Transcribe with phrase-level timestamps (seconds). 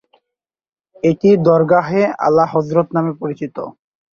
[1.03, 3.55] এটি দরগাহ-এ-আলা হযরত নামে পরিচিত।